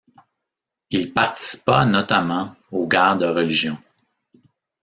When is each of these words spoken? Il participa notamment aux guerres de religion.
Il 0.89 1.13
participa 1.13 1.85
notamment 1.85 2.55
aux 2.71 2.87
guerres 2.87 3.19
de 3.19 3.27
religion. 3.27 3.77